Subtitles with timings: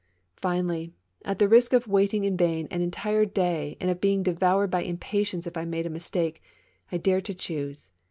[0.37, 0.91] Finally,
[1.23, 4.81] at the risk of waiting in vain an entire day and of being devoured by
[4.81, 6.41] impatience if I made a mistake,
[6.91, 7.91] I dared to choose.